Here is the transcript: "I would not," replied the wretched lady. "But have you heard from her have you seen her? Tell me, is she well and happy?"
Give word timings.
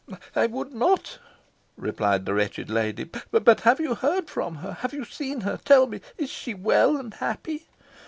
"I 0.35 0.47
would 0.47 0.73
not," 0.73 1.19
replied 1.77 2.25
the 2.25 2.33
wretched 2.33 2.71
lady. 2.71 3.07
"But 3.29 3.59
have 3.59 3.79
you 3.79 3.93
heard 3.93 4.31
from 4.31 4.55
her 4.55 4.71
have 4.79 4.93
you 4.95 5.05
seen 5.05 5.41
her? 5.41 5.59
Tell 5.63 5.85
me, 5.85 6.01
is 6.17 6.31
she 6.31 6.55
well 6.55 6.97
and 6.97 7.13
happy?" 7.13 7.67